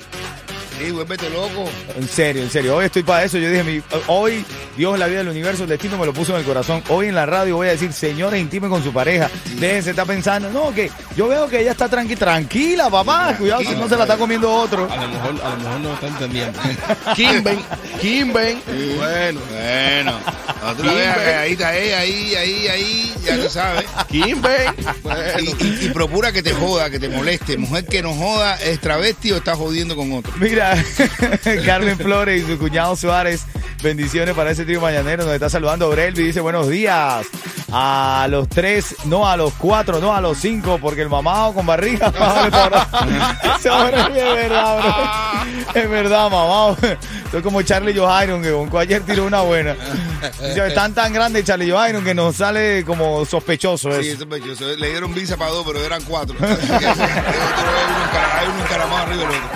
Sí, 0.79 0.91
vuélvete 0.93 1.29
loco. 1.31 1.65
En 1.97 2.09
serio, 2.09 2.43
en 2.43 2.51
serio. 2.51 2.77
Hoy 2.77 2.87
estoy 2.87 3.03
para 3.03 3.25
eso. 3.25 3.39
Yo 3.39 3.51
dije, 3.51 3.65
mi- 3.65 3.83
hoy 4.07 4.45
Dios, 4.77 4.99
la 4.99 5.07
vida, 5.07 5.21
el 5.23 5.29
universo, 5.29 5.65
el 5.65 5.69
destino 5.69 5.99
me 5.99 6.07
lo 6.07 6.13
puso 6.13 6.33
en 6.35 6.39
el 6.41 6.45
corazón. 6.45 6.83
Hoy 6.89 7.09
en 7.09 7.15
la 7.15 7.27
radio 7.27 7.57
voy 7.57 7.69
a 7.69 7.73
decir, 7.73 7.93
señores, 7.93 8.41
intimen 8.41 8.71
con 8.71 8.83
su 8.85 8.93
pareja. 8.93 9.29
Déjense 9.59 9.91
estar 9.91 10.07
pensando. 10.07 10.51
No, 10.51 10.73
que 10.73 10.91
yo 11.17 11.29
veo 11.29 11.49
que 11.49 11.61
ella 11.61 11.73
está 11.73 11.89
tranqui 11.89 12.17
tranquila, 12.17 12.89
papá. 12.91 13.35
Cuidado 13.39 13.63
si 13.63 13.75
no 13.75 13.89
se 13.89 13.97
la 13.97 14.03
está 14.05 14.17
comiendo 14.17 14.53
otro. 14.53 14.89
A 14.91 14.97
lo 14.97 15.09
mejor, 15.09 15.35
a 15.45 15.51
lo 15.51 15.57
mejor 15.57 15.81
no 15.81 15.95
está 15.95 16.07
entendiendo. 16.09 16.59
Kimben, 17.17 17.61
Kimben. 18.01 18.63
Bueno, 18.99 19.41
Bueno. 19.51 20.13
Cuando 20.61 20.83
tú 20.83 20.89
la 20.89 20.95
veas 20.95 21.19
ahí 21.19 21.57
ahí, 21.63 22.35
ahí, 22.35 22.67
ahí, 22.69 23.15
ya 23.25 23.37
tú 23.37 23.49
sabes. 23.51 23.85
Bueno. 24.35 24.73
Y, 25.41 25.65
y- 25.65 25.87
y 25.87 25.89
procura 25.91 26.33
que 26.33 26.43
te 26.43 26.53
joda, 26.53 26.91
que 26.91 26.99
te 26.99 27.09
moleste. 27.09 27.57
Mujer 27.59 27.85
que 27.87 28.03
no 28.03 28.15
joda 28.15 28.57
es 28.57 28.81
travesti 28.81 29.33
o 29.33 29.37
está 29.37 29.55
jodiendo 29.57 29.95
con 29.97 30.13
otro. 30.13 30.33
Mira, 30.39 30.83
Carmen 31.67 31.99
Flores 31.99 32.43
y 32.43 32.47
su 32.47 32.59
cuñado 32.59 32.97
Suárez, 32.97 33.43
bendiciones 33.83 34.35
para 34.35 34.51
ese 34.51 34.65
trío 34.65 34.81
mañanero. 34.81 35.25
Nos 35.25 35.35
está 35.35 35.51
saludando 35.51 35.87
Aurelvi, 35.87 36.25
dice 36.25 36.41
buenos 36.41 36.69
días. 36.69 37.27
A 37.71 38.27
los 38.31 38.49
tres, 38.49 38.97
no 39.05 39.29
a 39.29 39.37
los 39.37 39.53
cuatro, 39.55 40.01
no 40.01 40.15
a 40.15 40.21
los 40.23 40.39
cinco, 40.39 40.79
porque 40.81 41.03
el 41.03 41.11
mamado 41.11 41.53
con 41.53 41.67
barriga. 41.67 42.09
Es 43.59 43.65
verdad, 43.65 44.81
bro. 44.81 44.95
Es 45.81 45.91
verdad, 45.91 46.31
mamado. 46.31 46.77
Soy 47.31 47.43
como 47.43 47.61
Charlie 47.63 47.95
Johairo, 47.97 48.41
que 48.41 48.51
con 48.71 48.81
ayer 48.81 49.03
tiró 49.03 49.27
una 49.27 49.41
buena. 49.43 49.77
Están 50.41 50.95
tan 50.95 51.13
grandes 51.13 51.45
Charlie 51.45 51.71
Johairo 51.71 52.03
que 52.03 52.15
nos 52.15 52.37
sale 52.37 52.85
como 52.85 53.25
sospechoso 53.27 53.91
Sí, 53.93 54.01
eso. 54.01 54.13
es 54.13 54.19
sospechoso. 54.19 54.65
Le 54.77 54.91
dieron 54.91 55.13
visa 55.15 55.37
para 55.37 55.51
dos, 55.51 55.65
pero 55.67 55.85
eran 55.85 56.03
cuatro. 56.05 56.35
Hay 56.43 56.57
uno 58.49 58.63
encaramado 58.65 59.03
arriba 59.03 59.23
del 59.23 59.31
otro. 59.31 59.49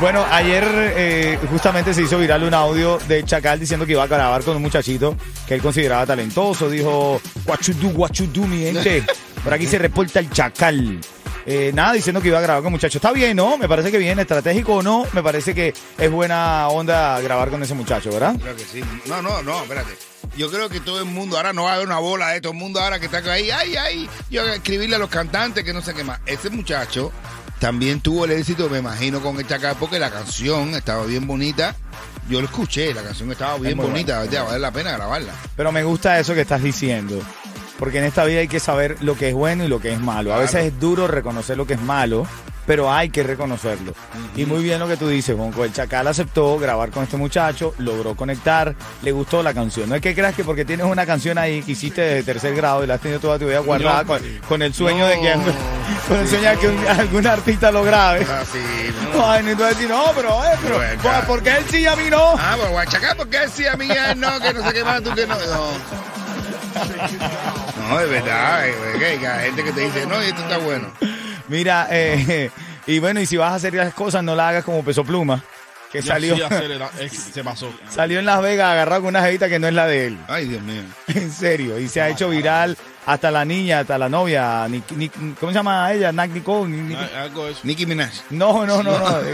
Bueno, 0.00 0.24
ayer 0.30 0.64
eh, 0.96 1.38
justamente 1.50 1.94
se 1.94 2.02
hizo 2.02 2.18
viral 2.18 2.42
un 2.42 2.54
audio 2.54 2.98
de 3.06 3.24
Chacal 3.24 3.60
diciendo 3.60 3.86
que 3.86 3.92
iba 3.92 4.02
a 4.02 4.06
grabar 4.08 4.42
con 4.42 4.56
un 4.56 4.62
muchachito 4.62 5.16
que 5.46 5.54
él 5.54 5.62
consideraba 5.62 6.04
talentoso. 6.06 6.68
Dijo, 6.68 7.20
what 7.46 7.60
you 7.60 7.74
do, 7.74 7.88
what 7.88 8.10
you 8.12 8.26
do, 8.26 8.46
mi 8.46 8.62
gente. 8.62 9.04
Por 9.44 9.54
aquí 9.54 9.66
se 9.66 9.78
reporta 9.78 10.18
el 10.18 10.30
Chacal. 10.30 11.00
Eh, 11.44 11.72
nada, 11.74 11.92
diciendo 11.92 12.20
que 12.20 12.28
iba 12.28 12.38
a 12.38 12.42
grabar 12.42 12.62
con 12.62 12.72
muchacho. 12.72 12.98
Está 12.98 13.12
bien, 13.12 13.36
¿no? 13.36 13.58
Me 13.58 13.68
parece 13.68 13.90
que 13.90 13.98
bien, 13.98 14.18
estratégico 14.18 14.76
o 14.76 14.82
no, 14.82 15.06
me 15.12 15.22
parece 15.22 15.54
que 15.54 15.74
es 15.98 16.10
buena 16.10 16.68
onda 16.68 17.20
grabar 17.20 17.50
con 17.50 17.62
ese 17.62 17.74
muchacho, 17.74 18.10
¿verdad? 18.10 18.36
Creo 18.40 18.56
que 18.56 18.64
sí. 18.64 18.82
No, 19.06 19.22
no, 19.22 19.42
no, 19.42 19.62
espérate. 19.62 19.96
Yo 20.36 20.50
creo 20.50 20.68
que 20.68 20.80
todo 20.80 21.00
el 21.00 21.04
mundo, 21.04 21.36
ahora 21.36 21.52
no 21.52 21.64
va 21.64 21.72
a 21.72 21.74
haber 21.74 21.86
una 21.86 21.98
bola 21.98 22.28
de 22.28 22.40
todo 22.40 22.52
el 22.52 22.58
mundo 22.58 22.80
ahora 22.80 22.98
que 22.98 23.06
está 23.06 23.18
ahí, 23.30 23.50
ay, 23.50 23.76
ay, 23.76 24.08
yo 24.30 24.42
a 24.42 24.54
escribirle 24.54 24.96
a 24.96 24.98
los 24.98 25.10
cantantes 25.10 25.64
que 25.64 25.72
no 25.72 25.82
sé 25.82 25.94
qué 25.94 26.04
más. 26.04 26.20
Ese 26.24 26.48
muchacho 26.48 27.12
también 27.62 28.00
tuvo 28.00 28.24
el 28.24 28.32
éxito, 28.32 28.68
me 28.68 28.80
imagino, 28.80 29.20
con 29.20 29.38
el 29.38 29.46
Chacal, 29.46 29.76
porque 29.78 30.00
la 30.00 30.10
canción 30.10 30.74
estaba 30.74 31.06
bien 31.06 31.28
bonita. 31.28 31.76
Yo 32.28 32.40
lo 32.40 32.46
escuché, 32.46 32.92
la 32.92 33.04
canción 33.04 33.30
estaba 33.30 33.56
bien 33.56 33.78
bonita, 33.78 34.18
¿verdad? 34.18 34.46
vale 34.46 34.58
la 34.58 34.72
pena 34.72 34.90
grabarla. 34.90 35.32
Pero 35.54 35.70
me 35.70 35.84
gusta 35.84 36.18
eso 36.18 36.34
que 36.34 36.40
estás 36.40 36.60
diciendo. 36.60 37.20
Porque 37.78 37.98
en 37.98 38.04
esta 38.04 38.24
vida 38.24 38.40
hay 38.40 38.48
que 38.48 38.58
saber 38.58 38.96
lo 39.00 39.16
que 39.16 39.28
es 39.28 39.34
bueno 39.34 39.62
y 39.64 39.68
lo 39.68 39.80
que 39.80 39.92
es 39.92 40.00
malo. 40.00 40.34
A 40.34 40.38
veces 40.38 40.64
es 40.64 40.80
duro 40.80 41.06
reconocer 41.06 41.56
lo 41.56 41.64
que 41.64 41.74
es 41.74 41.80
malo, 41.80 42.26
pero 42.66 42.92
hay 42.92 43.10
que 43.10 43.22
reconocerlo. 43.22 43.94
Y 44.34 44.44
muy 44.44 44.64
bien 44.64 44.80
lo 44.80 44.88
que 44.88 44.96
tú 44.96 45.06
dices, 45.06 45.36
Juanco. 45.36 45.64
El 45.64 45.72
Chacal 45.72 46.08
aceptó 46.08 46.58
grabar 46.58 46.90
con 46.90 47.04
este 47.04 47.16
muchacho, 47.16 47.76
logró 47.78 48.16
conectar, 48.16 48.74
le 49.02 49.12
gustó 49.12 49.40
la 49.40 49.54
canción. 49.54 49.88
No 49.88 49.94
es 49.94 50.00
que 50.00 50.16
creas 50.16 50.34
que 50.34 50.42
porque 50.42 50.64
tienes 50.64 50.86
una 50.86 51.06
canción 51.06 51.38
ahí 51.38 51.62
que 51.62 51.72
hiciste 51.72 52.00
de 52.00 52.22
tercer 52.24 52.56
grado 52.56 52.82
y 52.82 52.88
la 52.88 52.94
has 52.94 53.00
tenido 53.00 53.20
toda 53.20 53.38
tu 53.38 53.46
vida 53.46 53.60
guardada 53.60 54.04
con, 54.04 54.20
con 54.48 54.62
el 54.62 54.74
sueño 54.74 55.06
de 55.06 55.20
que 55.20 55.32
sueño 56.06 56.50
de 56.50 56.56
que 56.58 56.68
un- 56.68 56.86
algún 56.88 57.26
artista 57.26 57.70
lo 57.70 57.82
grabe. 57.84 58.20
Así, 58.24 58.58
no. 59.14 59.24
Ay, 59.30 59.42
ni 59.44 59.54
tú 59.54 59.62
vas 59.62 59.72
a 59.72 59.74
decir, 59.74 59.88
no, 59.88 60.04
pero, 60.14 60.44
eh, 60.44 60.48
pero, 60.62 60.76
Bueno, 60.76 61.02
¿por- 61.02 61.12
ya. 61.12 61.20
¿por 61.26 61.42
qué 61.42 61.50
él 61.56 61.64
sí 61.70 61.78
y 61.80 61.86
a 61.86 61.96
mí 61.96 62.04
no? 62.10 62.34
Ah, 62.38 62.54
pues 62.58 62.70
Guachacá, 62.70 63.14
porque 63.16 63.36
él 63.38 63.50
sí, 63.52 63.66
a 63.66 63.76
mí 63.76 63.88
él 63.90 64.20
no, 64.20 64.40
que 64.40 64.52
no 64.52 64.62
sé 64.66 64.72
qué 64.74 64.84
más, 64.84 65.02
tú 65.02 65.14
que 65.14 65.26
no. 65.26 65.34
No, 65.36 65.70
no 67.88 67.98
de 67.98 68.06
verdad, 68.06 68.64
que 68.98 69.04
hay 69.26 69.44
gente 69.46 69.64
que 69.64 69.72
te 69.72 69.80
dice, 69.82 70.06
no, 70.06 70.22
y 70.22 70.26
esto 70.26 70.42
está 70.42 70.58
bueno. 70.58 70.92
Mira, 71.48 71.86
eh, 71.90 72.50
y 72.86 72.98
bueno, 72.98 73.20
y 73.20 73.26
si 73.26 73.36
vas 73.36 73.52
a 73.52 73.56
hacer 73.56 73.74
las 73.74 73.92
cosas, 73.94 74.22
no 74.22 74.34
las 74.34 74.48
hagas 74.50 74.64
como 74.64 74.82
peso 74.84 75.04
pluma, 75.04 75.42
que 75.90 76.00
Yo 76.00 76.06
salió, 76.12 76.34
sí 76.36 76.42
acelera- 76.42 76.90
se 77.34 77.44
pasó. 77.44 77.72
salió 77.90 78.18
en 78.18 78.24
Las 78.26 78.40
Vegas 78.42 78.72
agarrado 78.72 79.02
con 79.02 79.08
una 79.10 79.22
jevita 79.22 79.48
que 79.48 79.58
no 79.58 79.68
es 79.68 79.74
la 79.74 79.86
de 79.86 80.06
él. 80.06 80.18
Ay, 80.28 80.46
Dios 80.46 80.62
mío. 80.62 80.82
En 81.08 81.30
serio, 81.30 81.78
y 81.78 81.88
se 81.88 82.00
ha 82.00 82.08
hecho 82.08 82.30
viral 82.30 82.76
hasta 83.04 83.30
la 83.30 83.44
niña, 83.44 83.80
hasta 83.80 83.98
la 83.98 84.08
novia, 84.08 84.66
¿cómo 85.40 85.50
se 85.52 85.54
llama 85.54 85.92
ella? 85.92 86.12
Nac 86.12 86.30
Nicole. 86.30 86.70
Nic- 86.72 86.88
Nic- 86.88 86.96
Ah, 87.14 87.22
Algo 87.22 87.46
de 87.46 87.52
eso. 87.52 87.60
Nicki 87.64 87.86
Minaj. 87.86 88.12
No, 88.30 88.64
no, 88.66 88.82
no, 88.82 88.98
no. 88.98 89.24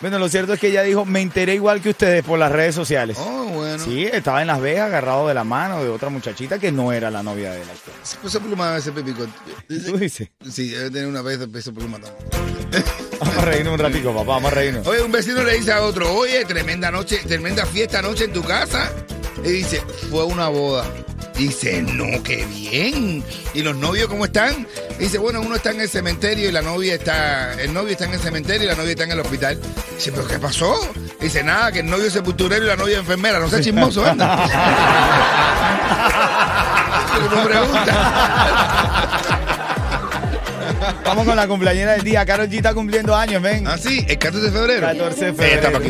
Bueno, 0.00 0.18
lo 0.18 0.28
cierto 0.28 0.52
es 0.54 0.60
que 0.60 0.68
ella 0.68 0.82
dijo, 0.82 1.04
me 1.04 1.20
enteré 1.20 1.54
igual 1.54 1.80
que 1.82 1.90
ustedes 1.90 2.22
por 2.24 2.38
las 2.38 2.50
redes 2.52 2.74
sociales. 2.74 3.16
Oh, 3.20 3.44
bueno. 3.52 3.82
Sí, 3.84 4.04
estaba 4.04 4.40
en 4.40 4.46
Las 4.46 4.60
Vegas 4.60 4.86
agarrado 4.86 5.28
de 5.28 5.34
la 5.34 5.44
mano 5.44 5.82
de 5.82 5.90
otra 5.90 6.08
muchachita 6.08 6.58
que 6.58 6.70
no 6.72 6.92
era 6.92 7.10
la 7.10 7.22
novia 7.22 7.50
de 7.52 7.62
él. 7.62 7.68
actual. 7.70 7.96
Peso 8.22 8.40
pluma 8.40 8.76
ese 8.76 8.92
pipi 8.92 9.12
corto. 9.12 9.32
¿Tú 9.68 9.98
dices? 9.98 10.28
Sí, 10.50 10.68
debe 10.70 10.90
tener 10.90 11.06
una 11.08 11.22
vez 11.22 11.38
de 11.38 11.48
peso 11.48 11.74
pluma 11.74 11.98
también. 11.98 12.30
Vamos 13.20 13.36
a 13.36 13.40
reírnos 13.42 13.74
un 13.74 13.78
ratico, 13.80 14.10
papá, 14.14 14.24
vamos 14.32 14.50
a 14.52 14.54
reírnos. 14.54 14.86
Oye, 14.86 15.02
un 15.02 15.12
vecino 15.12 15.42
le 15.42 15.54
dice 15.58 15.72
a 15.72 15.82
otro, 15.82 16.10
oye, 16.14 16.42
tremenda 16.46 16.90
noche, 16.90 17.18
tremenda 17.26 17.66
fiesta 17.66 17.98
anoche 17.98 18.24
en 18.24 18.32
tu 18.32 18.42
casa. 18.42 18.90
Y 19.44 19.50
dice, 19.50 19.82
fue 20.10 20.24
una 20.24 20.48
boda. 20.48 20.86
Dice, 21.40 21.80
no, 21.80 22.22
qué 22.22 22.44
bien. 22.44 23.24
¿Y 23.54 23.62
los 23.62 23.74
novios 23.74 24.08
cómo 24.08 24.26
están? 24.26 24.66
Dice, 24.98 25.16
bueno, 25.16 25.40
uno 25.40 25.56
está 25.56 25.70
en 25.70 25.80
el 25.80 25.88
cementerio 25.88 26.50
y 26.50 26.52
la 26.52 26.60
novia 26.60 26.96
está, 26.96 27.54
el 27.54 27.72
novio 27.72 27.92
está 27.92 28.04
en 28.04 28.12
el 28.12 28.20
cementerio 28.20 28.64
y 28.64 28.66
la 28.66 28.74
novia 28.74 28.90
está 28.90 29.04
en 29.04 29.12
el 29.12 29.20
hospital. 29.20 29.58
Dice, 29.96 30.12
¿pero 30.12 30.28
qué 30.28 30.38
pasó? 30.38 30.78
Dice, 31.18 31.42
nada, 31.42 31.72
que 31.72 31.78
el 31.78 31.88
novio 31.88 32.08
es 32.08 32.12
sepulturero 32.12 32.62
y 32.62 32.68
la 32.68 32.76
novia 32.76 32.98
enfermera. 32.98 33.40
No 33.40 33.48
sea 33.48 33.62
chismoso, 33.62 34.04
anda. 34.04 34.36
Uno 37.32 37.42
pregunta. 37.42 39.10
Vamos 41.06 41.24
con 41.24 41.36
la 41.36 41.48
cumpleañera 41.48 41.92
del 41.92 42.02
día. 42.02 42.26
Carol 42.26 42.50
G 42.50 42.56
está 42.56 42.74
cumpliendo 42.74 43.16
años, 43.16 43.40
ven. 43.40 43.66
Ah, 43.66 43.78
sí, 43.78 44.04
el 44.06 44.18
14 44.18 44.44
de 44.44 44.52
febrero. 44.52 44.86
14 44.86 45.24
de 45.24 45.32
febrero. 45.32 45.56
está 45.56 45.72
para 45.72 45.84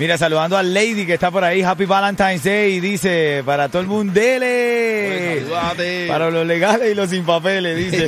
Mira, 0.00 0.16
saludando 0.16 0.56
a 0.56 0.62
Lady 0.62 1.04
que 1.04 1.12
está 1.12 1.30
por 1.30 1.44
ahí. 1.44 1.62
Happy 1.62 1.84
Valentine's 1.84 2.42
Day. 2.42 2.76
Y 2.76 2.80
dice, 2.80 3.42
para 3.44 3.68
todo 3.68 3.82
el 3.82 3.86
mundo, 3.88 4.14
dele. 4.14 5.44
Para 6.08 6.30
los 6.30 6.46
legales 6.46 6.90
y 6.90 6.94
los 6.94 7.10
sin 7.10 7.22
papeles, 7.22 7.76
dice. 7.76 8.06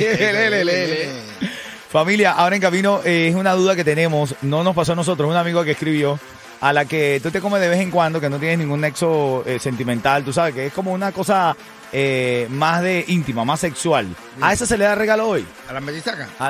Familia, 1.91 2.31
ahora 2.31 2.55
en 2.55 2.61
camino 2.63 3.01
eh, 3.05 3.27
es 3.29 3.35
una 3.35 3.51
duda 3.53 3.75
que 3.75 3.83
tenemos. 3.83 4.33
No 4.41 4.63
nos 4.63 4.75
pasó 4.75 4.93
a 4.93 4.95
nosotros, 4.95 5.29
un 5.29 5.35
amigo 5.35 5.63
que 5.63 5.69
escribió 5.73 6.19
a 6.61 6.73
la 6.73 6.85
que 6.85 7.19
tú 7.21 7.29
te 7.29 7.39
comes 7.39 7.61
de 7.61 7.69
vez 7.69 7.79
en 7.79 7.91
cuando, 7.91 8.19
que 8.19 8.27
no 8.27 8.39
tienes 8.39 8.57
ningún 8.57 8.81
nexo 8.81 9.43
eh, 9.45 9.59
sentimental, 9.59 10.23
tú 10.23 10.33
sabes, 10.33 10.55
que 10.55 10.65
es 10.65 10.73
como 10.73 10.93
una 10.93 11.11
cosa 11.11 11.55
eh, 11.91 12.47
más 12.49 12.81
de 12.81 13.05
íntima, 13.09 13.45
más 13.45 13.59
sexual. 13.59 14.07
¿A 14.41 14.51
esa 14.51 14.65
se 14.65 14.79
le 14.79 14.85
da 14.85 14.95
regalo 14.95 15.27
hoy? 15.27 15.45
¿A 15.69 15.73
la 15.73 15.81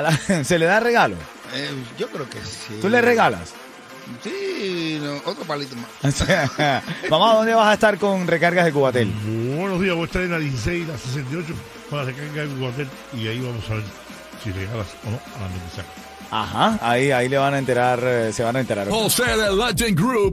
la- 0.00 0.16
¿Se 0.44 0.58
le 0.58 0.64
da 0.64 0.80
regalo? 0.80 1.16
Yo 1.98 2.08
creo 2.08 2.26
que 2.30 2.38
sí. 2.38 2.78
¿Tú 2.80 2.88
le 2.88 3.02
regalas? 3.02 3.52
Sí, 4.22 4.98
no, 5.02 5.16
otro 5.30 5.44
palito 5.44 5.74
más. 5.76 6.24
Mamá, 7.10 7.34
¿dónde 7.34 7.54
vas 7.54 7.68
a 7.68 7.74
estar 7.74 7.98
con 7.98 8.26
recargas 8.26 8.64
de 8.64 8.72
Cubatel? 8.72 9.10
Buenos 9.56 9.80
días, 9.80 9.94
voy 9.94 10.02
a 10.02 10.06
estar 10.06 10.22
en 10.22 10.30
la 10.30 10.38
16, 10.38 10.88
la 10.88 10.98
68 10.98 11.54
para 11.90 12.04
recargar 12.04 12.44
el 12.44 12.58
Guatel 12.58 12.88
y 13.14 13.28
ahí 13.28 13.40
vamos 13.40 13.68
a 13.70 13.74
ver 13.74 13.84
si 14.42 14.52
regalas 14.52 14.88
o 15.06 15.10
no 15.10 15.16
a 15.16 15.40
la 15.40 15.48
mensaje. 15.48 15.88
Ajá, 16.30 16.78
ahí, 16.82 17.12
ahí 17.12 17.28
le 17.28 17.38
van 17.38 17.54
a 17.54 17.58
enterar, 17.58 18.00
eh, 18.02 18.32
se 18.32 18.42
van 18.42 18.56
a 18.56 18.60
enterar. 18.60 18.88
José 18.88 19.24
de 19.24 19.54
Legend 19.54 19.96
Group 19.96 20.32